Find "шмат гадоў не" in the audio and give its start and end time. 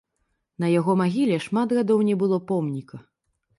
1.45-2.19